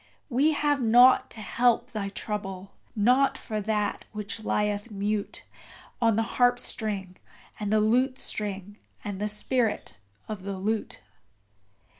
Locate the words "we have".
0.29-0.81